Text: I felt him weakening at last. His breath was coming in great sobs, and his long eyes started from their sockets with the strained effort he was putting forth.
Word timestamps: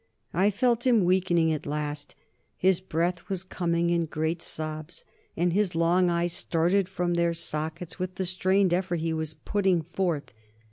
I 0.33 0.49
felt 0.49 0.87
him 0.87 1.03
weakening 1.05 1.53
at 1.53 1.67
last. 1.67 2.15
His 2.57 2.79
breath 2.79 3.29
was 3.29 3.43
coming 3.43 3.91
in 3.91 4.07
great 4.07 4.41
sobs, 4.41 5.05
and 5.37 5.53
his 5.53 5.75
long 5.75 6.09
eyes 6.09 6.33
started 6.33 6.89
from 6.89 7.13
their 7.13 7.35
sockets 7.35 7.99
with 7.99 8.15
the 8.15 8.25
strained 8.25 8.73
effort 8.73 9.01
he 9.01 9.13
was 9.13 9.35
putting 9.35 9.83
forth. 9.83 10.33